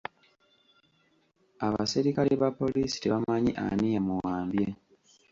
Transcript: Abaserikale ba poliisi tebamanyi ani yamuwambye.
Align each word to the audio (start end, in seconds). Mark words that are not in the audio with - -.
Abaserikale 1.65 2.31
ba 2.41 2.49
poliisi 2.59 2.95
tebamanyi 3.03 3.51
ani 3.67 3.87
yamuwambye. 3.95 4.67